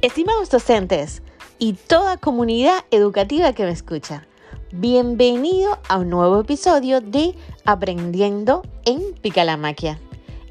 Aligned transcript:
Estimados 0.00 0.48
docentes 0.48 1.22
y 1.58 1.72
toda 1.72 2.18
comunidad 2.18 2.84
educativa 2.92 3.52
que 3.52 3.64
me 3.64 3.72
escucha, 3.72 4.28
bienvenido 4.70 5.76
a 5.88 5.98
un 5.98 6.08
nuevo 6.08 6.40
episodio 6.40 7.00
de 7.00 7.34
Aprendiendo 7.64 8.62
en 8.84 9.12
Picalamaquia. 9.14 9.98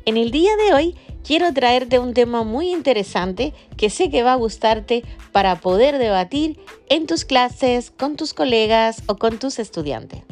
En 0.03 0.17
el 0.17 0.31
día 0.31 0.51
de 0.57 0.73
hoy 0.73 0.95
quiero 1.23 1.53
traerte 1.53 1.97
un 1.97 2.13
tema 2.13 2.43
muy 2.43 2.73
interesante 2.73 3.53
que 3.77 3.89
sé 3.89 4.09
que 4.09 4.21
va 4.21 4.33
a 4.33 4.35
gustarte 4.35 5.05
para 5.31 5.55
poder 5.61 5.97
debatir 5.97 6.59
en 6.89 7.07
tus 7.07 7.23
clases, 7.23 7.89
con 7.89 8.17
tus 8.17 8.33
colegas 8.33 9.01
o 9.07 9.15
con 9.15 9.39
tus 9.39 9.59
estudiantes. 9.59 10.23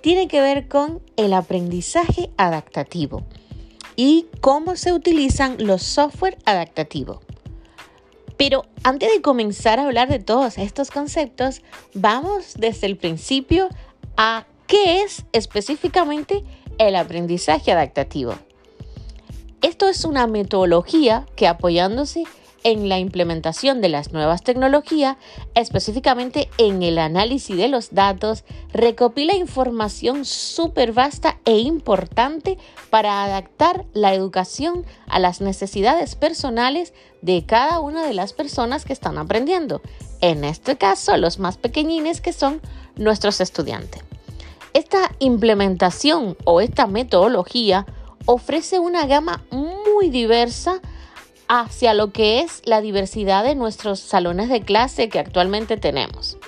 Tiene 0.00 0.26
que 0.26 0.40
ver 0.40 0.66
con 0.66 1.00
el 1.14 1.32
aprendizaje 1.32 2.30
adaptativo 2.36 3.22
y 3.94 4.26
cómo 4.40 4.74
se 4.74 4.92
utilizan 4.92 5.64
los 5.64 5.84
software 5.84 6.38
adaptativos. 6.44 7.20
Pero 8.36 8.66
antes 8.82 9.10
de 9.12 9.22
comenzar 9.22 9.78
a 9.78 9.84
hablar 9.84 10.08
de 10.08 10.18
todos 10.18 10.58
estos 10.58 10.90
conceptos, 10.90 11.62
vamos 11.94 12.54
desde 12.56 12.86
el 12.86 12.96
principio 12.96 13.68
a 14.16 14.46
qué 14.66 15.02
es 15.02 15.24
específicamente 15.32 16.42
el 16.78 16.96
aprendizaje 16.96 17.72
adaptativo. 17.72 18.34
Esto 19.62 19.88
es 19.88 20.04
una 20.04 20.26
metodología 20.26 21.26
que 21.36 21.46
apoyándose 21.46 22.24
la 22.64 22.98
implementación 22.98 23.82
de 23.82 23.90
las 23.90 24.12
nuevas 24.12 24.42
tecnologías, 24.42 25.18
específicamente 25.54 26.48
en 26.56 26.82
el 26.82 26.98
análisis 26.98 27.56
de 27.56 27.68
los 27.68 27.92
datos, 27.92 28.44
recopila 28.72 29.34
información 29.34 30.24
súper 30.24 30.92
vasta 30.92 31.38
e 31.44 31.58
importante 31.58 32.58
para 32.88 33.22
adaptar 33.22 33.84
la 33.92 34.14
educación 34.14 34.86
a 35.06 35.18
las 35.18 35.42
necesidades 35.42 36.14
personales 36.14 36.94
de 37.20 37.44
cada 37.44 37.80
una 37.80 38.06
de 38.06 38.14
las 38.14 38.32
personas 38.32 38.86
que 38.86 38.94
están 38.94 39.18
aprendiendo. 39.18 39.82
En 40.22 40.42
este 40.42 40.78
caso, 40.78 41.16
los 41.18 41.38
más 41.38 41.58
pequeñines 41.58 42.22
que 42.22 42.32
son 42.32 42.62
nuestros 42.96 43.42
estudiantes. 43.42 44.02
Esta 44.72 45.12
implementación 45.18 46.36
o 46.44 46.62
esta 46.62 46.86
metodología 46.86 47.86
ofrece 48.26 48.78
una 48.78 49.06
gama 49.06 49.44
muy 49.50 50.08
diversa 50.08 50.80
hacia 51.48 51.94
lo 51.94 52.12
que 52.12 52.40
es 52.40 52.62
la 52.64 52.80
diversidad 52.80 53.44
de 53.44 53.54
nuestros 53.54 54.00
salones 54.00 54.48
de 54.48 54.62
clase 54.62 55.08
que 55.08 55.18
actualmente 55.18 55.76
tenemos. 55.76 56.38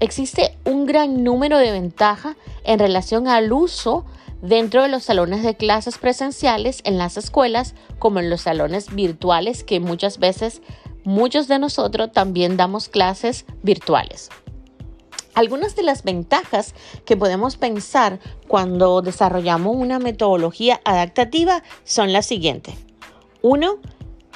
Existe 0.00 0.58
un 0.64 0.86
gran 0.86 1.24
número 1.24 1.58
de 1.58 1.72
ventajas 1.72 2.36
en 2.64 2.78
relación 2.78 3.28
al 3.28 3.52
uso 3.52 4.04
dentro 4.42 4.82
de 4.82 4.88
los 4.88 5.04
salones 5.04 5.42
de 5.42 5.56
clases 5.56 5.98
presenciales 5.98 6.80
en 6.84 6.98
las 6.98 7.16
escuelas 7.16 7.74
como 7.98 8.20
en 8.20 8.28
los 8.28 8.42
salones 8.42 8.94
virtuales 8.94 9.64
que 9.64 9.80
muchas 9.80 10.18
veces 10.18 10.60
muchos 11.04 11.48
de 11.48 11.58
nosotros 11.58 12.12
también 12.12 12.56
damos 12.56 12.88
clases 12.88 13.46
virtuales. 13.62 14.28
Algunas 15.34 15.76
de 15.76 15.82
las 15.82 16.02
ventajas 16.02 16.74
que 17.04 17.16
podemos 17.16 17.56
pensar 17.56 18.20
cuando 18.48 19.02
desarrollamos 19.02 19.76
una 19.76 19.98
metodología 19.98 20.80
adaptativa 20.84 21.62
son 21.84 22.12
las 22.12 22.24
siguientes. 22.26 22.74
Uno, 23.42 23.78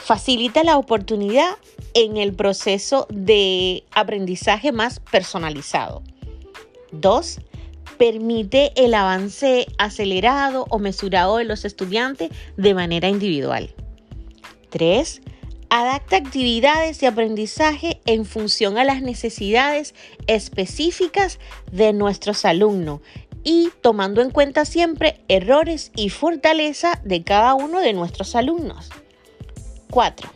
facilita 0.02 0.64
la 0.64 0.76
oportunidad 0.76 1.56
en 1.94 2.16
el 2.16 2.32
proceso 2.32 3.06
de 3.10 3.84
aprendizaje 3.92 4.72
más 4.72 5.00
personalizado. 5.00 6.02
Dos, 6.92 7.38
permite 7.98 8.72
el 8.76 8.94
avance 8.94 9.66
acelerado 9.78 10.66
o 10.70 10.78
mesurado 10.78 11.36
de 11.36 11.44
los 11.44 11.64
estudiantes 11.64 12.30
de 12.56 12.74
manera 12.74 13.08
individual. 13.08 13.74
Tres, 14.70 15.20
adapta 15.68 16.16
actividades 16.16 16.98
de 17.00 17.06
aprendizaje 17.06 18.00
en 18.06 18.24
función 18.24 18.78
a 18.78 18.84
las 18.84 19.02
necesidades 19.02 19.94
específicas 20.26 21.38
de 21.70 21.92
nuestros 21.92 22.44
alumnos 22.44 23.00
y 23.44 23.70
tomando 23.80 24.22
en 24.22 24.30
cuenta 24.30 24.64
siempre 24.64 25.20
errores 25.28 25.92
y 25.94 26.10
fortaleza 26.10 27.00
de 27.04 27.22
cada 27.22 27.54
uno 27.54 27.80
de 27.80 27.92
nuestros 27.92 28.34
alumnos. 28.34 28.90
4. 29.90 30.30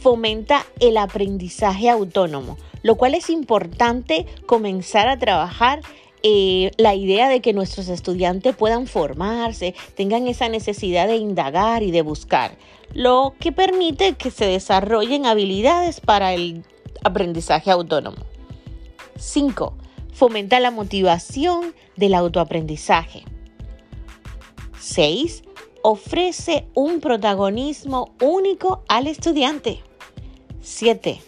Fomenta 0.00 0.66
el 0.80 0.96
aprendizaje 0.96 1.90
autónomo, 1.90 2.58
lo 2.82 2.96
cual 2.96 3.14
es 3.14 3.30
importante 3.30 4.26
comenzar 4.46 5.08
a 5.08 5.18
trabajar 5.18 5.80
eh, 6.22 6.70
la 6.76 6.94
idea 6.94 7.28
de 7.28 7.40
que 7.40 7.52
nuestros 7.52 7.88
estudiantes 7.88 8.56
puedan 8.56 8.86
formarse, 8.86 9.74
tengan 9.94 10.26
esa 10.26 10.48
necesidad 10.48 11.06
de 11.06 11.16
indagar 11.16 11.82
y 11.82 11.90
de 11.90 12.02
buscar, 12.02 12.56
lo 12.94 13.34
que 13.38 13.52
permite 13.52 14.14
que 14.14 14.30
se 14.30 14.46
desarrollen 14.46 15.26
habilidades 15.26 16.00
para 16.00 16.32
el 16.32 16.64
aprendizaje 17.04 17.70
autónomo. 17.70 18.18
5. 19.16 19.74
Fomenta 20.12 20.58
la 20.60 20.70
motivación 20.70 21.74
del 21.96 22.14
autoaprendizaje. 22.14 23.24
6 24.78 25.42
ofrece 25.88 26.66
un 26.74 26.98
protagonismo 26.98 28.12
único 28.20 28.82
al 28.88 29.06
estudiante. 29.06 29.84
7. 30.60 31.20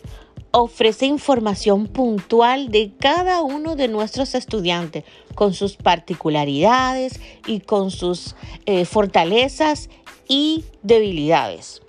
Ofrece 0.50 1.06
información 1.06 1.86
puntual 1.86 2.72
de 2.72 2.90
cada 2.98 3.42
uno 3.42 3.76
de 3.76 3.86
nuestros 3.86 4.34
estudiantes 4.34 5.04
con 5.36 5.54
sus 5.54 5.76
particularidades 5.76 7.20
y 7.46 7.60
con 7.60 7.92
sus 7.92 8.34
eh, 8.66 8.84
fortalezas 8.84 9.90
y 10.26 10.64
debilidades. 10.82 11.80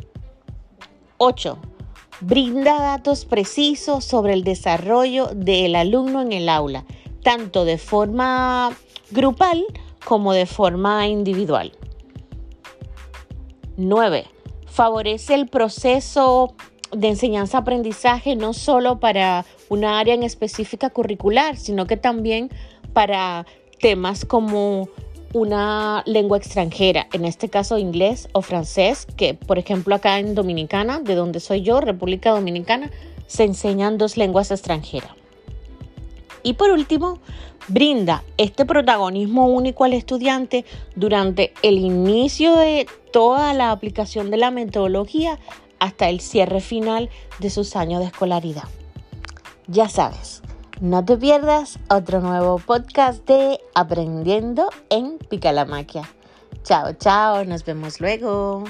8. 1.18 1.58
Brinda 2.22 2.80
datos 2.80 3.26
precisos 3.26 4.06
sobre 4.06 4.34
el 4.34 4.44
desarrollo 4.44 5.32
del 5.34 5.74
alumno 5.74 6.22
en 6.22 6.34
el 6.34 6.48
aula, 6.48 6.86
tanto 7.24 7.66
de 7.66 7.80
forma 7.80 8.78
grupal 9.10 9.66
como 10.06 10.34
de 10.34 10.46
forma 10.46 11.08
individual. 11.08 11.72
9. 13.80 14.26
Favorece 14.66 15.34
el 15.34 15.48
proceso 15.48 16.54
de 16.92 17.08
enseñanza-aprendizaje 17.08 18.36
no 18.36 18.54
solo 18.54 19.00
para 19.00 19.46
una 19.70 20.00
área 20.00 20.14
en 20.14 20.24
específica 20.24 20.90
curricular, 20.90 21.58
sino 21.58 21.88
que 21.88 21.98
también 21.98 22.50
para 22.94 23.46
temas 23.80 24.26
como 24.26 24.90
una 25.34 26.04
lengua 26.06 26.38
extranjera, 26.38 27.08
en 27.14 27.24
este 27.24 27.50
caso 27.50 27.78
inglés 27.78 28.28
o 28.34 28.42
francés, 28.42 29.08
que 29.16 29.36
por 29.36 29.60
ejemplo 29.60 29.96
acá 29.96 30.20
en 30.20 30.36
Dominicana, 30.36 31.00
de 31.00 31.16
donde 31.16 31.40
soy 31.40 31.62
yo, 31.62 31.80
República 31.80 32.32
Dominicana, 32.32 32.92
se 33.28 33.44
enseñan 33.44 33.98
dos 33.98 34.18
lenguas 34.18 34.52
extranjeras. 34.52 35.19
Y 36.44 36.54
por 36.54 36.72
último, 36.72 37.20
brinda 37.68 38.24
este 38.38 38.66
protagonismo 38.66 39.48
único 39.48 39.84
al 39.84 39.94
estudiante 39.94 40.66
durante 40.96 41.54
el 41.62 41.78
inicio 41.78 42.56
de 42.56 42.88
toda 43.12 43.54
la 43.54 43.72
aplicación 43.72 44.32
de 44.32 44.38
la 44.38 44.52
metodología 44.52 45.40
hasta 45.80 46.10
el 46.10 46.20
cierre 46.20 46.62
final 46.62 47.10
de 47.40 47.50
sus 47.50 47.76
años 47.76 48.00
de 48.02 48.08
escolaridad. 48.08 48.66
Ya 49.68 49.88
sabes, 49.88 50.42
no 50.82 51.04
te 51.06 51.18
pierdas 51.18 51.80
otro 51.90 52.22
nuevo 52.22 52.58
podcast 52.58 53.26
de 53.28 53.60
Aprendiendo 53.76 54.70
en 54.90 55.18
Picalamaquia. 55.18 56.10
Chao, 56.64 56.94
chao, 56.94 57.46
nos 57.46 57.64
vemos 57.66 58.00
luego. 58.00 58.64